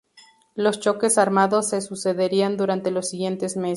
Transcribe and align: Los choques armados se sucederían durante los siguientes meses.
Los 0.55 0.79
choques 0.79 1.19
armados 1.19 1.69
se 1.69 1.79
sucederían 1.81 2.57
durante 2.57 2.89
los 2.89 3.07
siguientes 3.07 3.55
meses. 3.55 3.69